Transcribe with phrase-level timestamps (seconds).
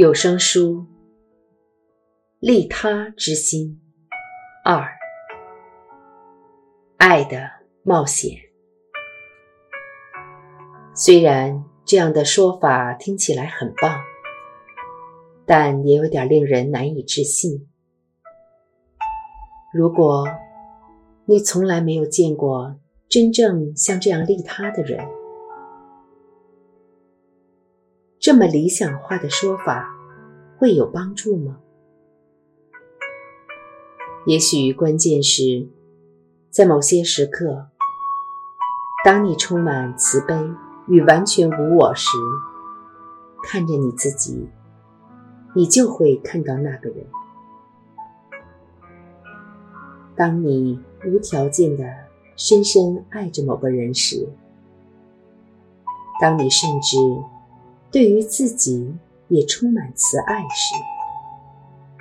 [0.00, 0.76] 有声书
[2.38, 3.80] 《利他之心》
[4.70, 4.86] 二，
[6.98, 7.50] 爱的
[7.82, 8.30] 冒险。
[10.94, 13.98] 虽然这样的说法听起来很棒，
[15.44, 17.68] 但也有点令人难以置信。
[19.74, 20.28] 如果
[21.24, 22.78] 你从来没有见过
[23.08, 25.04] 真正像这样利他的人，
[28.20, 29.88] 这么理想化的说法
[30.58, 31.58] 会有帮助吗？
[34.26, 35.68] 也许关键是，
[36.50, 37.68] 在某些时刻，
[39.04, 40.34] 当你充满慈悲
[40.88, 42.18] 与完全无我时，
[43.44, 44.48] 看着你自己，
[45.54, 47.06] 你就会看到那个人。
[50.16, 51.84] 当你无条件的
[52.34, 54.28] 深深爱着某个人时，
[56.20, 56.96] 当你甚至。
[57.90, 58.94] 对于自己
[59.28, 60.74] 也充满慈爱时，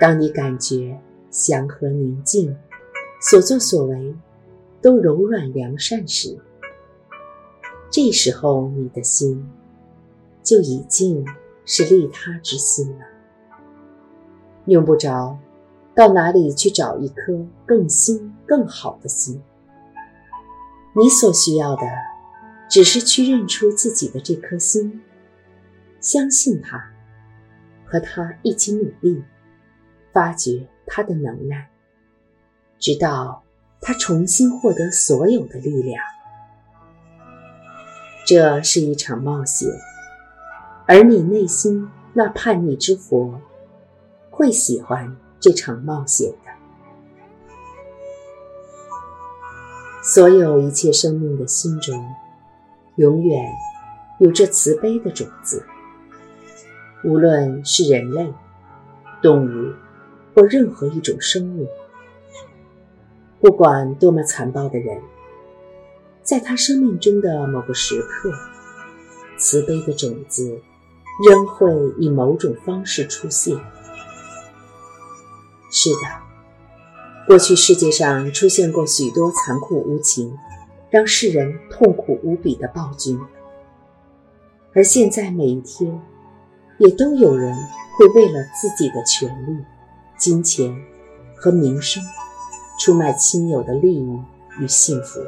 [0.00, 2.56] 当你感觉祥和宁静，
[3.20, 4.14] 所作所为
[4.82, 6.38] 都柔软良善时，
[7.90, 9.50] 这时候你的心
[10.42, 11.24] 就已经
[11.64, 13.06] 是利他之心了。
[14.66, 15.38] 用不着
[15.94, 19.42] 到哪里去找一颗更新更好的心，
[20.94, 21.82] 你所需要的
[22.68, 25.02] 只是去认出自己的这颗心。
[26.00, 26.92] 相信他，
[27.94, 29.22] 和他一起努力，
[30.12, 31.70] 发掘他的能耐，
[32.76, 33.44] 直到
[33.80, 36.02] 他重新获得所有的力量。
[38.26, 39.68] 这是一场冒险，
[40.88, 43.40] 而你内心那叛逆之佛
[44.28, 46.50] 会喜欢这场冒险的。
[50.02, 52.04] 所有一切生命的心中，
[52.96, 53.40] 永远
[54.18, 55.64] 有着慈悲的种子。
[57.04, 58.32] 无论是人类、
[59.22, 59.74] 动物
[60.34, 61.68] 或任何一种生物，
[63.40, 65.02] 不管多么残暴的人，
[66.22, 68.32] 在他生命中的某个时刻，
[69.36, 70.58] 慈悲的种子
[71.28, 73.54] 仍会以某种方式出现。
[75.70, 76.00] 是的，
[77.26, 80.38] 过去世界上出现过许多残酷无情、
[80.88, 83.20] 让世人痛苦无比的暴君，
[84.72, 86.00] 而现在每一天。
[86.84, 87.56] 也都有人
[87.96, 89.64] 会为了自己的权利、
[90.18, 90.76] 金钱
[91.34, 92.02] 和名声，
[92.78, 94.20] 出卖亲友的利益
[94.60, 95.20] 与幸福。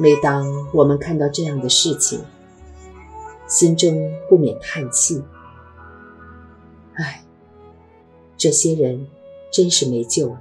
[0.00, 2.20] 每当我们看到这样的事情，
[3.46, 5.22] 心中不免叹气
[6.98, 7.22] ：“唉，
[8.36, 9.06] 这些人
[9.52, 10.40] 真是没救了。”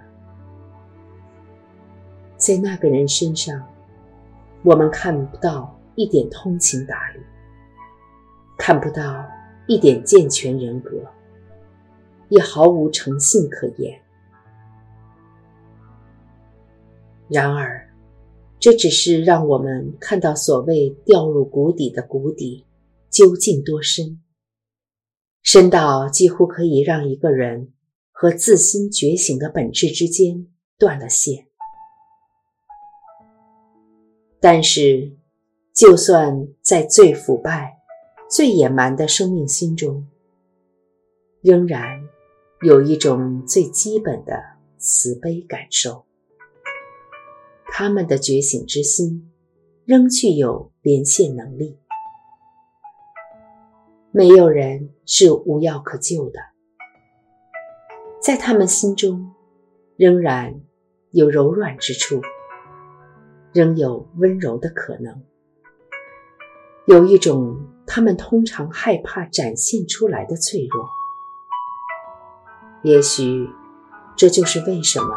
[2.35, 3.63] 在那个人身上，
[4.63, 7.19] 我们看不到一点通情达理。
[8.66, 9.29] 看不到
[9.68, 10.90] 一点健全人格，
[12.29, 14.01] 也毫无诚信可言。
[17.28, 17.94] 然而，
[18.59, 22.66] 这只是让我们看到所谓掉入谷底的谷底
[23.09, 24.24] 究竟多深，
[25.41, 27.74] 深到几乎可以让一个人
[28.13, 30.47] 和自心觉醒的本质之间
[30.80, 31.47] 断了线。
[34.40, 35.18] 但是，
[35.74, 37.83] 就算在最腐败，
[38.30, 40.08] 最野蛮的生命心中，
[41.42, 42.02] 仍然
[42.62, 44.42] 有一种最基本的
[44.78, 46.06] 慈悲感受。
[47.66, 49.32] 他们的觉醒之心
[49.86, 51.78] 仍具有连线能力。
[54.12, 56.40] 没有人是无药可救的，
[58.20, 59.32] 在他们心中
[59.96, 60.60] 仍然
[61.12, 62.22] 有柔软之处，
[63.54, 65.22] 仍有温柔的可能，
[66.88, 67.73] 有一种。
[67.86, 70.90] 他们通常害怕展现出来的脆弱，
[72.82, 73.50] 也许
[74.16, 75.16] 这就是为什么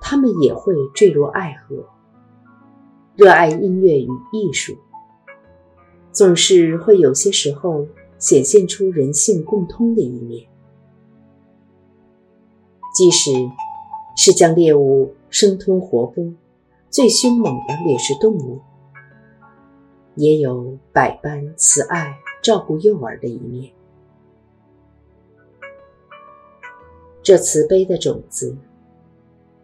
[0.00, 1.84] 他们也会坠入爱河，
[3.16, 4.76] 热爱音乐与艺术，
[6.12, 7.86] 总是会有些时候
[8.18, 10.46] 显现出人性共通的一面，
[12.94, 13.32] 即使
[14.16, 16.34] 是将猎物生吞活剥，
[16.90, 18.60] 最凶猛的掠食动物。
[20.18, 23.72] 也有百般慈爱照顾幼儿的一面。
[27.22, 28.56] 这慈悲的种子，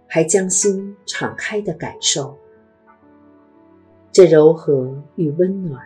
[0.06, 2.38] 还将心敞开的感受。
[4.12, 5.84] 这柔和与温暖，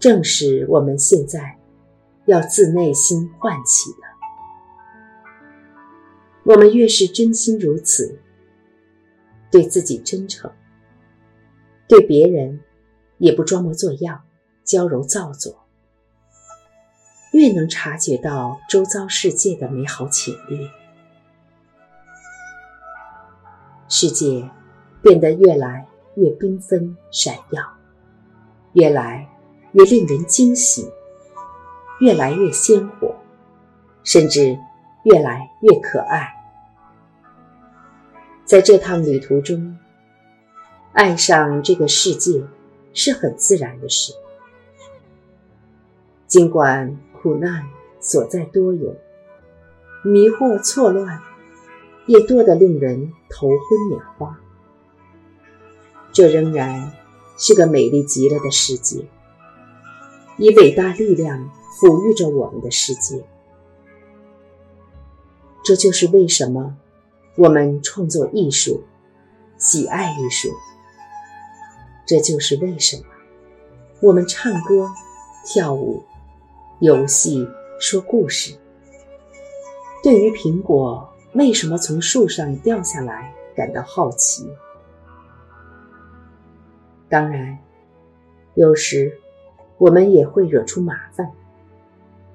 [0.00, 1.56] 正是我们现在
[2.24, 3.98] 要自内心唤起的。
[6.42, 8.18] 我们越是真心如此，
[9.52, 10.50] 对自己真诚，
[11.86, 12.58] 对别人。
[13.22, 14.24] 也不装模作样、
[14.64, 15.64] 娇柔造作，
[17.32, 20.68] 越能察觉到周遭世界的美好潜力，
[23.88, 24.50] 世界
[25.00, 25.86] 变得越来
[26.16, 27.62] 越缤纷闪耀，
[28.72, 29.28] 越来
[29.70, 30.90] 越令人惊喜，
[32.00, 33.14] 越来越鲜活，
[34.02, 34.58] 甚至
[35.04, 36.28] 越来越可爱。
[38.44, 39.78] 在这趟旅途中，
[40.92, 42.42] 爱上这个世界
[42.94, 44.12] 是很自然的事，
[46.26, 46.98] 尽管。
[47.22, 47.68] 苦难
[48.00, 48.96] 所在多有，
[50.02, 51.22] 迷惑错乱
[52.06, 54.40] 也多得令人头昏眼花。
[56.12, 56.90] 这仍然
[57.38, 59.06] 是个美丽极了的世界，
[60.36, 61.48] 以伟大力量
[61.80, 63.24] 抚育着我们的世界。
[65.62, 66.76] 这就是为什么
[67.36, 68.82] 我们创作艺术，
[69.58, 70.48] 喜爱艺术。
[72.12, 73.04] 这就是为什么
[74.02, 74.90] 我们唱歌、
[75.46, 76.04] 跳舞。
[76.78, 77.48] 游戏
[77.80, 78.54] 说故事。
[80.02, 84.46] 对于苹果为什么从树上掉下来感到好奇。
[87.08, 87.58] 当然，
[88.56, 89.18] 有时
[89.78, 91.32] 我们也会惹出麻烦，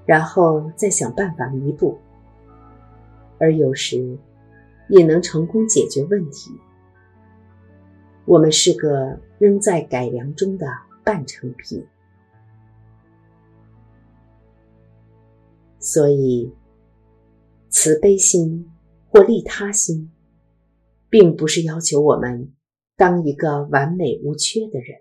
[0.07, 1.99] 然后再想办法弥补；
[3.37, 4.17] 而有时
[4.89, 6.49] 也能成功解决问题。
[8.27, 10.67] 我们是个仍在改良中的
[11.01, 11.81] 半成品。
[15.79, 16.51] 所以，
[17.69, 18.69] 慈悲心
[19.07, 20.11] 或利他心，
[21.09, 22.51] 并不是要求我们
[22.97, 24.99] 当一个完美无缺的人，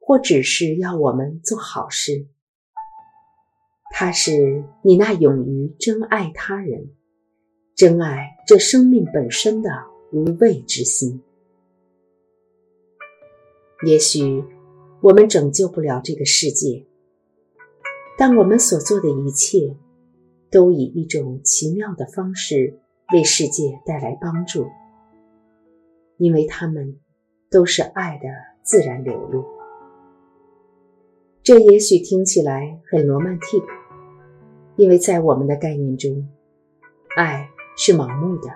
[0.00, 2.26] 或只是要我们做好事。
[3.92, 6.90] 它是你那勇于真爱他人、
[7.76, 9.70] 真爱这生命本身的
[10.10, 11.22] 无畏之心。
[13.86, 14.44] 也许
[15.00, 16.86] 我们拯救不了这个世界。
[18.18, 19.74] 但我们所做的一切，
[20.50, 22.78] 都以一种奇妙的方式
[23.14, 24.66] 为世界带来帮助，
[26.18, 26.98] 因为他们
[27.50, 28.28] 都是爱的
[28.62, 29.42] 自然流露。
[31.42, 33.66] 这也许听起来很罗曼蒂克，
[34.76, 36.28] 因为在我们的概念中，
[37.16, 38.50] 爱是盲目的，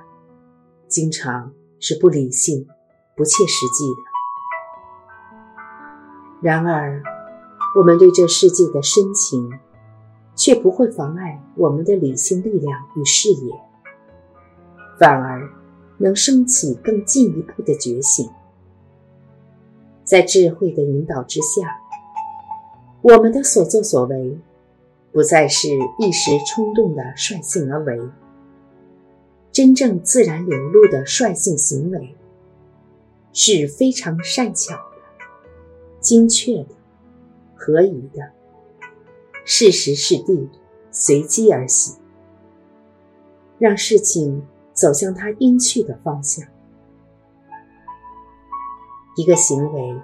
[0.86, 2.68] 经常是不理性、
[3.16, 4.13] 不切实际的。
[6.44, 7.02] 然而，
[7.74, 9.50] 我们对这世界的深情，
[10.36, 13.54] 却不会妨碍我们的理性力量与视野，
[14.98, 15.48] 反而
[15.96, 18.28] 能升起更进一步的觉醒。
[20.04, 21.80] 在智慧的引导之下，
[23.00, 24.36] 我们的所作所为，
[25.12, 27.98] 不再是一时冲动的率性而为，
[29.50, 32.14] 真正自然流露的率性行为，
[33.32, 34.78] 是非常善巧、
[36.04, 36.68] 精确的。
[37.56, 38.30] 合宜的，
[39.46, 40.50] 适时适地，
[40.90, 41.96] 随机而行，
[43.58, 46.46] 让事情走向它应去的方向。
[49.16, 49.98] 一个行为，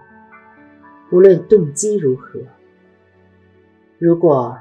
[1.13, 2.41] 无论动机如何，
[3.99, 4.57] 如果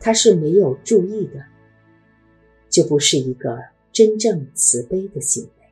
[0.00, 1.44] 它是没有注意的，
[2.68, 3.60] 就不是一个
[3.92, 5.63] 真正慈悲的行为。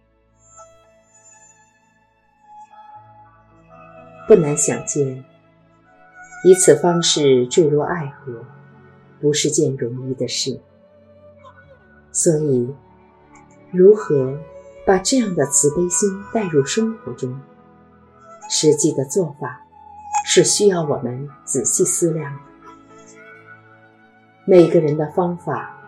[4.32, 5.22] 不难想见。
[6.42, 8.32] 以此方式坠入爱河，
[9.20, 10.58] 不是件容易的事。
[12.12, 12.74] 所以，
[13.70, 14.34] 如何
[14.86, 17.38] 把这样的慈悲心带入生活中，
[18.48, 19.66] 实际的做法
[20.24, 22.40] 是需要我们仔细思量的。
[24.46, 25.78] 每个人的方法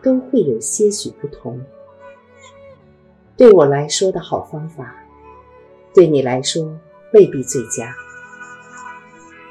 [0.00, 1.60] 都会有些许不同。
[3.36, 4.94] 对我来说的好方法，
[5.92, 6.78] 对你来说
[7.12, 7.94] 未必最佳。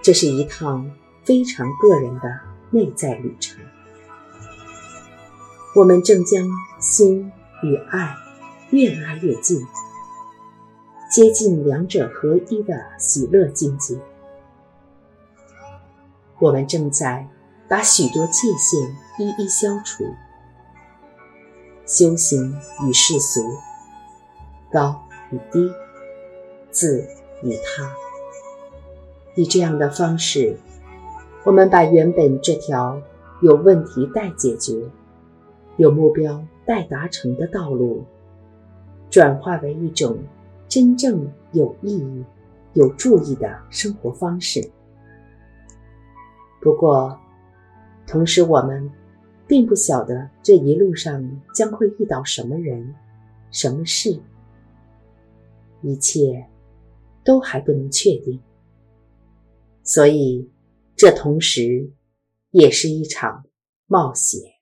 [0.01, 0.89] 这是一趟
[1.23, 2.39] 非常个人的
[2.71, 3.59] 内在旅程。
[5.75, 6.47] 我们正将
[6.79, 8.15] 心与爱
[8.71, 9.65] 越拉越近，
[11.11, 13.97] 接近两者合一的喜乐境界。
[16.39, 17.27] 我们正在
[17.67, 20.05] 把许多界限一一消除，
[21.85, 23.43] 修行与世俗，
[24.71, 25.71] 高与低，
[26.71, 27.05] 自
[27.43, 27.95] 与他。
[29.35, 30.57] 以这样的方式，
[31.43, 33.01] 我们把原本这条
[33.41, 34.83] 有问题待解决、
[35.77, 38.03] 有目标待达成的道路，
[39.09, 40.17] 转化为一种
[40.67, 42.23] 真正有意义、
[42.73, 44.69] 有注意的生活方式。
[46.61, 47.17] 不过，
[48.05, 48.91] 同时我们
[49.47, 52.93] 并不晓得这一路上将会遇到什么人、
[53.51, 54.19] 什么事，
[55.81, 56.45] 一切
[57.23, 58.39] 都还不能确定。
[59.83, 60.49] 所以，
[60.95, 61.91] 这同时
[62.51, 63.45] 也是一场
[63.87, 64.58] 冒险。